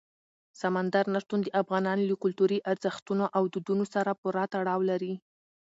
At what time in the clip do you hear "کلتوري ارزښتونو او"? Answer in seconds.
2.23-3.43